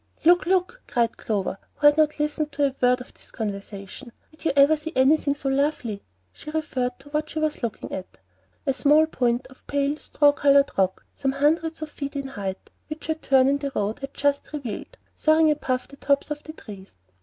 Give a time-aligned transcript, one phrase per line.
[0.25, 4.45] "Look, look!" cried Clover, who had not listened to a word of this conversation; "did
[4.45, 6.01] you ever see anything so lovely?"
[6.33, 8.17] She referred to what she was looking at,
[8.65, 13.09] a small point of pale straw colored rock some hundreds of feet in height, which
[13.09, 16.95] a turn in the road had just revealed, soaring above the tops of the trees.